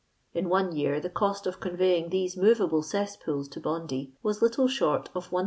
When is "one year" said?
0.49-0.99